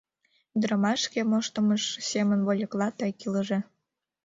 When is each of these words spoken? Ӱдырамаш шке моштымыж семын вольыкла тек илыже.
Ӱдырамаш 0.55 0.99
шке 1.05 1.21
моштымыж 1.31 1.83
семын 2.09 2.39
вольыкла 2.45 2.87
тек 2.97 3.17
илыже. 3.25 3.59